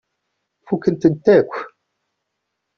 [0.67, 1.53] Fukkent-tent akk.